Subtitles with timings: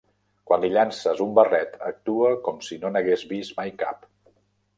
[0.51, 4.11] Quan li llances un barret, actua com si no n'hagués vist mai cap.